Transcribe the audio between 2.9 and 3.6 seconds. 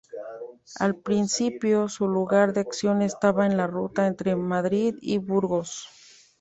estaba en